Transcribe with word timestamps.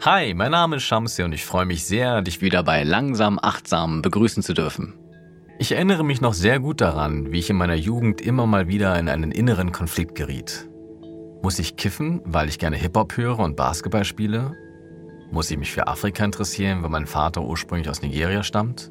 Hi, 0.00 0.32
mein 0.32 0.52
Name 0.52 0.76
ist 0.76 0.84
Shamsi 0.84 1.22
und 1.22 1.32
ich 1.32 1.44
freue 1.44 1.66
mich 1.66 1.84
sehr, 1.84 2.22
dich 2.22 2.40
wieder 2.40 2.62
bei 2.62 2.82
Langsam 2.82 3.38
Achtsam 3.42 4.00
begrüßen 4.00 4.42
zu 4.42 4.54
dürfen. 4.54 4.94
Ich 5.58 5.72
erinnere 5.72 6.02
mich 6.04 6.20
noch 6.20 6.32
sehr 6.32 6.60
gut 6.60 6.80
daran, 6.80 7.30
wie 7.30 7.40
ich 7.40 7.50
in 7.50 7.56
meiner 7.56 7.74
Jugend 7.74 8.20
immer 8.20 8.46
mal 8.46 8.68
wieder 8.68 8.98
in 8.98 9.08
einen 9.08 9.32
inneren 9.32 9.70
Konflikt 9.70 10.14
geriet. 10.14 10.68
Muss 11.42 11.58
ich 11.58 11.76
kiffen, 11.76 12.22
weil 12.24 12.48
ich 12.48 12.58
gerne 12.58 12.76
Hip-Hop 12.76 13.16
höre 13.16 13.40
und 13.40 13.56
Basketball 13.56 14.04
spiele? 14.04 14.54
Muss 15.30 15.50
ich 15.50 15.58
mich 15.58 15.72
für 15.72 15.88
Afrika 15.88 16.24
interessieren, 16.24 16.82
weil 16.82 16.90
mein 16.90 17.06
Vater 17.06 17.42
ursprünglich 17.42 17.90
aus 17.90 18.00
Nigeria 18.00 18.42
stammt? 18.42 18.90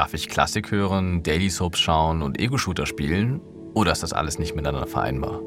Darf 0.00 0.14
ich 0.14 0.30
Klassik 0.30 0.70
hören, 0.70 1.22
Daily 1.22 1.50
Soaps 1.50 1.78
schauen 1.78 2.22
und 2.22 2.40
Ego-Shooter 2.40 2.86
spielen? 2.86 3.38
Oder 3.74 3.92
ist 3.92 4.02
das 4.02 4.14
alles 4.14 4.38
nicht 4.38 4.56
miteinander 4.56 4.86
vereinbar? 4.86 5.42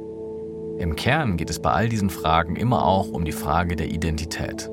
Im 0.78 0.96
Kern 0.96 1.38
geht 1.38 1.50
es 1.50 1.60
bei 1.60 1.72
all 1.72 1.90
diesen 1.90 2.12
Fragen 2.12 2.56
immer 2.56 2.86
auch 2.86 3.08
um 3.08 3.26
die 3.26 3.32
Frage 3.32 3.76
der 3.76 3.90
Identität. 3.90 4.70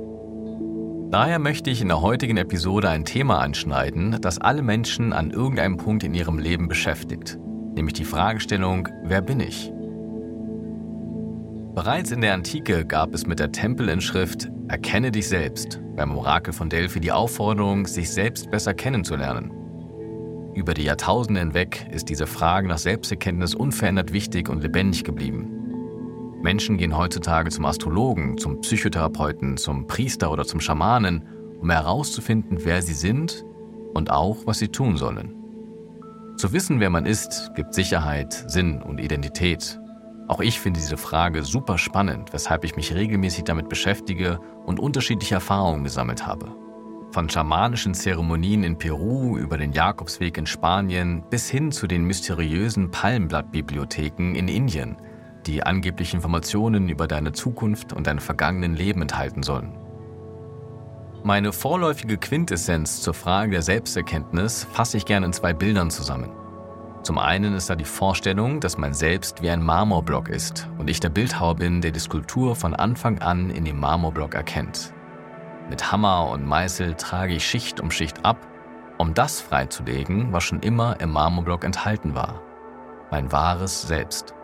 Daher 1.10 1.38
möchte 1.38 1.70
ich 1.70 1.80
in 1.80 1.88
der 1.88 2.02
heutigen 2.02 2.36
Episode 2.36 2.90
ein 2.90 3.06
Thema 3.06 3.38
anschneiden, 3.38 4.18
das 4.20 4.36
alle 4.36 4.60
Menschen 4.60 5.14
an 5.14 5.30
irgendeinem 5.30 5.78
Punkt 5.78 6.04
in 6.04 6.12
ihrem 6.12 6.38
Leben 6.38 6.68
beschäftigt, 6.68 7.38
nämlich 7.74 7.94
die 7.94 8.04
Fragestellung, 8.04 8.86
wer 9.04 9.22
bin 9.22 9.40
ich? 9.40 9.72
Bereits 11.74 12.10
in 12.10 12.20
der 12.20 12.34
Antike 12.34 12.84
gab 12.84 13.14
es 13.14 13.26
mit 13.26 13.38
der 13.38 13.50
Tempelinschrift 13.50 14.50
Erkenne 14.68 15.10
dich 15.10 15.26
selbst 15.26 15.80
beim 15.96 16.16
Orakel 16.16 16.52
von 16.52 16.68
Delphi 16.68 17.00
die 17.00 17.10
Aufforderung, 17.10 17.86
sich 17.86 18.10
selbst 18.10 18.50
besser 18.52 18.72
kennenzulernen. 18.72 19.59
Über 20.54 20.74
die 20.74 20.82
Jahrtausende 20.82 21.40
hinweg 21.40 21.86
ist 21.92 22.08
diese 22.08 22.26
Frage 22.26 22.66
nach 22.66 22.78
Selbsterkenntnis 22.78 23.54
unverändert 23.54 24.12
wichtig 24.12 24.48
und 24.48 24.62
lebendig 24.62 25.04
geblieben. 25.04 25.48
Menschen 26.42 26.78
gehen 26.78 26.96
heutzutage 26.96 27.50
zum 27.50 27.66
Astrologen, 27.66 28.38
zum 28.38 28.60
Psychotherapeuten, 28.60 29.56
zum 29.58 29.86
Priester 29.86 30.32
oder 30.32 30.44
zum 30.44 30.60
Schamanen, 30.60 31.24
um 31.60 31.70
herauszufinden, 31.70 32.58
wer 32.64 32.82
sie 32.82 32.94
sind 32.94 33.44
und 33.94 34.10
auch, 34.10 34.38
was 34.46 34.58
sie 34.58 34.68
tun 34.68 34.96
sollen. 34.96 35.36
Zu 36.36 36.52
wissen, 36.52 36.80
wer 36.80 36.90
man 36.90 37.04
ist, 37.04 37.52
gibt 37.54 37.74
Sicherheit, 37.74 38.32
Sinn 38.32 38.80
und 38.82 38.98
Identität. 38.98 39.78
Auch 40.26 40.40
ich 40.40 40.58
finde 40.58 40.80
diese 40.80 40.96
Frage 40.96 41.42
super 41.42 41.76
spannend, 41.76 42.32
weshalb 42.32 42.64
ich 42.64 42.76
mich 42.76 42.94
regelmäßig 42.94 43.44
damit 43.44 43.68
beschäftige 43.68 44.40
und 44.64 44.80
unterschiedliche 44.80 45.34
Erfahrungen 45.34 45.84
gesammelt 45.84 46.26
habe. 46.26 46.56
Von 47.12 47.28
schamanischen 47.28 47.92
Zeremonien 47.92 48.62
in 48.62 48.78
Peru 48.78 49.36
über 49.36 49.58
den 49.58 49.72
Jakobsweg 49.72 50.38
in 50.38 50.46
Spanien 50.46 51.24
bis 51.28 51.50
hin 51.50 51.72
zu 51.72 51.88
den 51.88 52.04
mysteriösen 52.04 52.92
Palmblattbibliotheken 52.92 54.36
in 54.36 54.46
Indien, 54.46 54.96
die 55.44 55.64
angeblich 55.64 56.14
Informationen 56.14 56.88
über 56.88 57.08
deine 57.08 57.32
Zukunft 57.32 57.92
und 57.92 58.06
dein 58.06 58.20
vergangenen 58.20 58.76
Leben 58.76 59.02
enthalten 59.02 59.42
sollen. 59.42 59.76
Meine 61.24 61.52
vorläufige 61.52 62.16
Quintessenz 62.16 63.02
zur 63.02 63.14
Frage 63.14 63.52
der 63.52 63.62
Selbsterkenntnis 63.62 64.68
fasse 64.72 64.96
ich 64.96 65.04
gerne 65.04 65.26
in 65.26 65.32
zwei 65.32 65.52
Bildern 65.52 65.90
zusammen. 65.90 66.30
Zum 67.02 67.18
einen 67.18 67.54
ist 67.54 67.68
da 67.68 67.74
die 67.74 67.84
Vorstellung, 67.84 68.60
dass 68.60 68.78
mein 68.78 68.94
Selbst 68.94 69.42
wie 69.42 69.50
ein 69.50 69.64
Marmorblock 69.64 70.28
ist 70.28 70.68
und 70.78 70.88
ich 70.88 71.00
der 71.00 71.08
Bildhauer 71.08 71.56
bin, 71.56 71.80
der 71.80 71.90
die 71.90 71.98
Skulptur 71.98 72.54
von 72.54 72.72
Anfang 72.72 73.18
an 73.18 73.50
in 73.50 73.64
dem 73.64 73.80
Marmorblock 73.80 74.34
erkennt. 74.34 74.92
Mit 75.70 75.92
Hammer 75.92 76.28
und 76.30 76.44
Meißel 76.44 76.94
trage 76.94 77.34
ich 77.34 77.46
Schicht 77.46 77.78
um 77.78 77.92
Schicht 77.92 78.24
ab, 78.24 78.44
um 78.98 79.14
das 79.14 79.40
freizulegen, 79.40 80.32
was 80.32 80.42
schon 80.42 80.60
immer 80.60 81.00
im 81.00 81.12
Marmorblock 81.12 81.64
enthalten 81.64 82.16
war. 82.16 82.42
Mein 83.12 83.30
wahres 83.30 83.82
Selbst. 83.82 84.34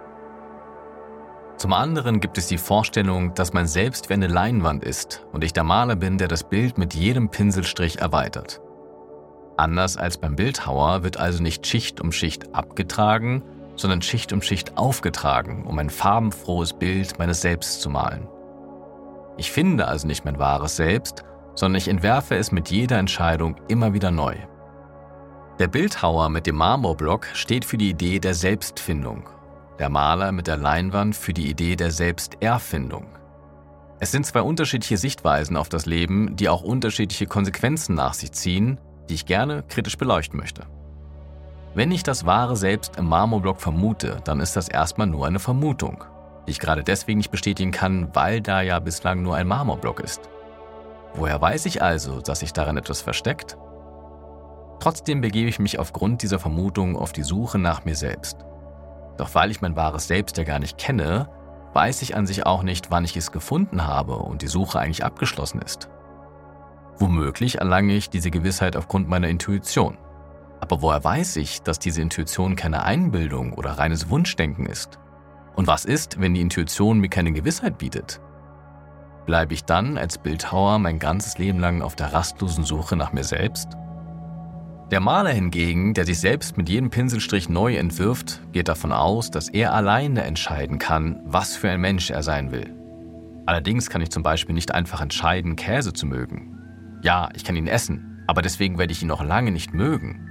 Zum 1.56 1.72
anderen 1.72 2.20
gibt 2.20 2.38
es 2.38 2.46
die 2.46 2.58
Vorstellung, 2.58 3.34
dass 3.34 3.52
mein 3.52 3.66
Selbst 3.66 4.08
wie 4.08 4.14
eine 4.14 4.28
Leinwand 4.28 4.84
ist 4.84 5.26
und 5.32 5.42
ich 5.42 5.52
der 5.52 5.64
Maler 5.64 5.96
bin, 5.96 6.16
der 6.16 6.28
das 6.28 6.44
Bild 6.44 6.78
mit 6.78 6.94
jedem 6.94 7.28
Pinselstrich 7.28 7.98
erweitert. 7.98 8.60
Anders 9.56 9.96
als 9.96 10.18
beim 10.18 10.36
Bildhauer 10.36 11.02
wird 11.02 11.16
also 11.16 11.42
nicht 11.42 11.66
Schicht 11.66 12.00
um 12.00 12.12
Schicht 12.12 12.54
abgetragen, 12.54 13.42
sondern 13.74 14.00
Schicht 14.00 14.32
um 14.32 14.42
Schicht 14.42 14.78
aufgetragen, 14.78 15.64
um 15.66 15.76
ein 15.80 15.90
farbenfrohes 15.90 16.74
Bild 16.74 17.18
meines 17.18 17.40
Selbst 17.40 17.80
zu 17.80 17.90
malen. 17.90 18.28
Ich 19.36 19.50
finde 19.50 19.86
also 19.86 20.06
nicht 20.06 20.24
mein 20.24 20.38
wahres 20.38 20.76
Selbst, 20.76 21.24
sondern 21.54 21.78
ich 21.78 21.88
entwerfe 21.88 22.36
es 22.36 22.52
mit 22.52 22.70
jeder 22.70 22.98
Entscheidung 22.98 23.56
immer 23.68 23.92
wieder 23.92 24.10
neu. 24.10 24.36
Der 25.58 25.68
Bildhauer 25.68 26.28
mit 26.28 26.46
dem 26.46 26.56
Marmorblock 26.56 27.26
steht 27.34 27.64
für 27.64 27.78
die 27.78 27.90
Idee 27.90 28.18
der 28.18 28.34
Selbstfindung, 28.34 29.28
der 29.78 29.88
Maler 29.88 30.32
mit 30.32 30.46
der 30.46 30.56
Leinwand 30.56 31.16
für 31.16 31.32
die 31.32 31.48
Idee 31.48 31.76
der 31.76 31.90
Selbsterfindung. 31.90 33.06
Es 33.98 34.12
sind 34.12 34.26
zwei 34.26 34.42
unterschiedliche 34.42 34.98
Sichtweisen 34.98 35.56
auf 35.56 35.70
das 35.70 35.86
Leben, 35.86 36.36
die 36.36 36.50
auch 36.50 36.62
unterschiedliche 36.62 37.26
Konsequenzen 37.26 37.94
nach 37.94 38.12
sich 38.12 38.32
ziehen, 38.32 38.78
die 39.08 39.14
ich 39.14 39.24
gerne 39.24 39.64
kritisch 39.68 39.96
beleuchten 39.96 40.38
möchte. 40.38 40.64
Wenn 41.74 41.90
ich 41.90 42.02
das 42.02 42.26
wahre 42.26 42.56
Selbst 42.56 42.96
im 42.96 43.06
Marmorblock 43.06 43.60
vermute, 43.60 44.18
dann 44.24 44.40
ist 44.40 44.56
das 44.56 44.68
erstmal 44.68 45.06
nur 45.06 45.26
eine 45.26 45.38
Vermutung 45.38 46.04
die 46.46 46.52
ich 46.52 46.60
gerade 46.60 46.84
deswegen 46.84 47.18
nicht 47.18 47.30
bestätigen 47.30 47.72
kann, 47.72 48.14
weil 48.14 48.40
da 48.40 48.60
ja 48.60 48.78
bislang 48.78 49.22
nur 49.22 49.36
ein 49.36 49.46
Marmorblock 49.48 50.00
ist. 50.00 50.28
Woher 51.14 51.40
weiß 51.40 51.66
ich 51.66 51.82
also, 51.82 52.20
dass 52.20 52.40
sich 52.40 52.52
darin 52.52 52.76
etwas 52.76 53.00
versteckt? 53.00 53.56
Trotzdem 54.80 55.20
begebe 55.20 55.48
ich 55.48 55.58
mich 55.58 55.78
aufgrund 55.78 56.22
dieser 56.22 56.38
Vermutung 56.38 56.96
auf 56.96 57.12
die 57.12 57.22
Suche 57.22 57.58
nach 57.58 57.84
mir 57.84 57.96
selbst. 57.96 58.44
Doch 59.16 59.34
weil 59.34 59.50
ich 59.50 59.62
mein 59.62 59.76
wahres 59.76 60.08
Selbst 60.08 60.36
ja 60.36 60.44
gar 60.44 60.58
nicht 60.58 60.76
kenne, 60.78 61.28
weiß 61.72 62.02
ich 62.02 62.16
an 62.16 62.26
sich 62.26 62.46
auch 62.46 62.62
nicht, 62.62 62.90
wann 62.90 63.04
ich 63.04 63.16
es 63.16 63.32
gefunden 63.32 63.86
habe 63.86 64.16
und 64.16 64.42
die 64.42 64.46
Suche 64.46 64.78
eigentlich 64.78 65.04
abgeschlossen 65.04 65.62
ist. 65.62 65.88
Womöglich 66.98 67.58
erlange 67.58 67.94
ich 67.94 68.10
diese 68.10 68.30
Gewissheit 68.30 68.76
aufgrund 68.76 69.08
meiner 69.08 69.28
Intuition. 69.28 69.98
Aber 70.60 70.80
woher 70.82 71.04
weiß 71.04 71.36
ich, 71.36 71.62
dass 71.62 71.78
diese 71.78 72.00
Intuition 72.00 72.56
keine 72.56 72.84
Einbildung 72.84 73.52
oder 73.54 73.72
reines 73.72 74.08
Wunschdenken 74.08 74.66
ist? 74.66 74.98
Und 75.56 75.66
was 75.66 75.84
ist, 75.84 76.20
wenn 76.20 76.34
die 76.34 76.42
Intuition 76.42 77.00
mir 77.00 77.08
keine 77.08 77.32
Gewissheit 77.32 77.78
bietet? 77.78 78.20
Bleibe 79.24 79.54
ich 79.54 79.64
dann 79.64 79.98
als 79.98 80.18
Bildhauer 80.18 80.78
mein 80.78 80.98
ganzes 80.98 81.38
Leben 81.38 81.58
lang 81.58 81.82
auf 81.82 81.96
der 81.96 82.12
rastlosen 82.12 82.64
Suche 82.64 82.94
nach 82.94 83.12
mir 83.12 83.24
selbst? 83.24 83.70
Der 84.92 85.00
Maler 85.00 85.30
hingegen, 85.30 85.94
der 85.94 86.06
sich 86.06 86.20
selbst 86.20 86.56
mit 86.56 86.68
jedem 86.68 86.90
Pinselstrich 86.90 87.48
neu 87.48 87.74
entwirft, 87.74 88.40
geht 88.52 88.68
davon 88.68 88.92
aus, 88.92 89.32
dass 89.32 89.48
er 89.48 89.74
alleine 89.74 90.22
entscheiden 90.22 90.78
kann, 90.78 91.20
was 91.24 91.56
für 91.56 91.68
ein 91.68 91.80
Mensch 91.80 92.10
er 92.10 92.22
sein 92.22 92.52
will. 92.52 92.72
Allerdings 93.46 93.90
kann 93.90 94.00
ich 94.00 94.10
zum 94.10 94.22
Beispiel 94.22 94.54
nicht 94.54 94.72
einfach 94.72 95.00
entscheiden, 95.00 95.56
Käse 95.56 95.92
zu 95.92 96.06
mögen. 96.06 96.56
Ja, 97.02 97.30
ich 97.34 97.42
kann 97.42 97.56
ihn 97.56 97.66
essen, 97.66 98.22
aber 98.28 98.42
deswegen 98.42 98.78
werde 98.78 98.92
ich 98.92 99.02
ihn 99.02 99.08
noch 99.08 99.24
lange 99.24 99.50
nicht 99.50 99.74
mögen. 99.74 100.28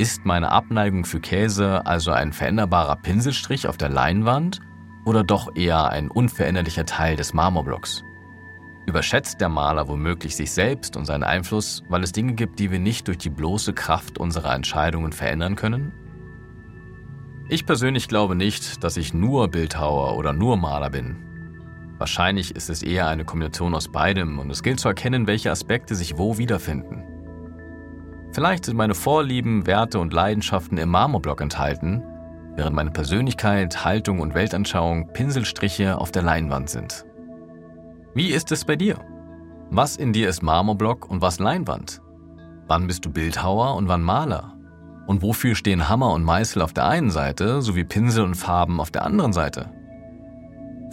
Ist 0.00 0.24
meine 0.24 0.50
Abneigung 0.50 1.04
für 1.04 1.20
Käse 1.20 1.84
also 1.84 2.10
ein 2.12 2.32
veränderbarer 2.32 2.96
Pinselstrich 2.96 3.68
auf 3.68 3.76
der 3.76 3.90
Leinwand 3.90 4.60
oder 5.04 5.22
doch 5.22 5.54
eher 5.56 5.90
ein 5.90 6.10
unveränderlicher 6.10 6.86
Teil 6.86 7.16
des 7.16 7.34
Marmorblocks? 7.34 8.02
Überschätzt 8.86 9.42
der 9.42 9.50
Maler 9.50 9.88
womöglich 9.88 10.36
sich 10.36 10.52
selbst 10.52 10.96
und 10.96 11.04
seinen 11.04 11.22
Einfluss, 11.22 11.82
weil 11.90 12.02
es 12.02 12.12
Dinge 12.12 12.32
gibt, 12.32 12.60
die 12.60 12.70
wir 12.70 12.78
nicht 12.78 13.08
durch 13.08 13.18
die 13.18 13.28
bloße 13.28 13.74
Kraft 13.74 14.16
unserer 14.16 14.54
Entscheidungen 14.54 15.12
verändern 15.12 15.54
können? 15.54 15.92
Ich 17.50 17.66
persönlich 17.66 18.08
glaube 18.08 18.36
nicht, 18.36 18.82
dass 18.82 18.96
ich 18.96 19.12
nur 19.12 19.48
Bildhauer 19.48 20.16
oder 20.16 20.32
nur 20.32 20.56
Maler 20.56 20.88
bin. 20.88 21.18
Wahrscheinlich 21.98 22.56
ist 22.56 22.70
es 22.70 22.82
eher 22.82 23.06
eine 23.08 23.26
Kombination 23.26 23.74
aus 23.74 23.88
beidem 23.88 24.38
und 24.38 24.48
es 24.48 24.62
gilt 24.62 24.80
zu 24.80 24.88
erkennen, 24.88 25.26
welche 25.26 25.50
Aspekte 25.50 25.94
sich 25.94 26.16
wo 26.16 26.38
wiederfinden. 26.38 27.09
Vielleicht 28.32 28.64
sind 28.64 28.76
meine 28.76 28.94
Vorlieben, 28.94 29.66
Werte 29.66 29.98
und 29.98 30.12
Leidenschaften 30.12 30.78
im 30.78 30.90
Marmorblock 30.90 31.40
enthalten, 31.40 32.02
während 32.54 32.76
meine 32.76 32.92
Persönlichkeit, 32.92 33.84
Haltung 33.84 34.20
und 34.20 34.34
Weltanschauung 34.34 35.12
Pinselstriche 35.12 35.98
auf 35.98 36.12
der 36.12 36.22
Leinwand 36.22 36.70
sind. 36.70 37.04
Wie 38.14 38.28
ist 38.28 38.52
es 38.52 38.64
bei 38.64 38.76
dir? 38.76 38.98
Was 39.70 39.96
in 39.96 40.12
dir 40.12 40.28
ist 40.28 40.42
Marmorblock 40.42 41.10
und 41.10 41.22
was 41.22 41.38
Leinwand? 41.38 42.02
Wann 42.68 42.86
bist 42.86 43.04
du 43.04 43.10
Bildhauer 43.10 43.74
und 43.74 43.88
wann 43.88 44.02
Maler? 44.02 44.56
Und 45.06 45.22
wofür 45.22 45.56
stehen 45.56 45.88
Hammer 45.88 46.12
und 46.12 46.22
Meißel 46.22 46.62
auf 46.62 46.72
der 46.72 46.86
einen 46.86 47.10
Seite 47.10 47.62
sowie 47.62 47.84
Pinsel 47.84 48.24
und 48.24 48.36
Farben 48.36 48.80
auf 48.80 48.92
der 48.92 49.04
anderen 49.04 49.32
Seite? 49.32 49.72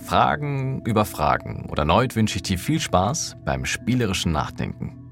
Fragen 0.04 0.82
über 0.86 1.06
Fragen 1.06 1.68
und 1.70 1.78
erneut 1.78 2.16
wünsche 2.16 2.38
ich 2.38 2.44
dir 2.44 2.58
viel 2.58 2.80
Spaß 2.80 3.38
beim 3.46 3.66
spielerischen 3.66 4.32
Nachdenken. 4.32 5.07